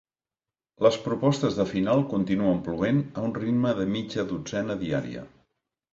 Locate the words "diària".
4.85-5.29